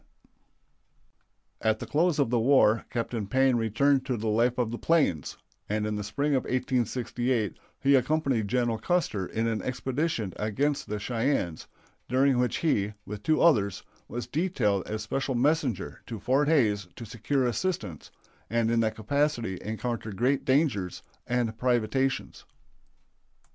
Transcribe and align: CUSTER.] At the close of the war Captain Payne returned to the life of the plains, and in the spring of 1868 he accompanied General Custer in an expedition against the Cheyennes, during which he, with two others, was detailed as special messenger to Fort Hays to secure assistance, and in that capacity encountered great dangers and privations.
CUSTER.] 1.59 1.69
At 1.69 1.77
the 1.77 1.85
close 1.85 2.17
of 2.17 2.31
the 2.31 2.39
war 2.39 2.85
Captain 2.89 3.27
Payne 3.27 3.55
returned 3.55 4.03
to 4.07 4.17
the 4.17 4.29
life 4.29 4.57
of 4.57 4.71
the 4.71 4.79
plains, 4.79 5.37
and 5.69 5.85
in 5.85 5.95
the 5.95 6.03
spring 6.03 6.33
of 6.33 6.45
1868 6.45 7.57
he 7.79 7.93
accompanied 7.93 8.47
General 8.47 8.79
Custer 8.79 9.27
in 9.27 9.45
an 9.45 9.61
expedition 9.61 10.33
against 10.37 10.89
the 10.89 10.97
Cheyennes, 10.97 11.67
during 12.09 12.39
which 12.39 12.57
he, 12.57 12.93
with 13.05 13.21
two 13.21 13.43
others, 13.43 13.83
was 14.07 14.25
detailed 14.25 14.87
as 14.87 15.03
special 15.03 15.35
messenger 15.35 16.01
to 16.07 16.17
Fort 16.19 16.47
Hays 16.47 16.87
to 16.95 17.05
secure 17.05 17.45
assistance, 17.45 18.09
and 18.49 18.71
in 18.71 18.79
that 18.79 18.95
capacity 18.95 19.59
encountered 19.61 20.15
great 20.17 20.45
dangers 20.45 21.03
and 21.27 21.55
privations. 21.59 22.43